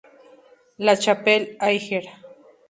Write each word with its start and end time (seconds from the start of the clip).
La 0.79 0.95
Chapelle-Iger 0.95 2.07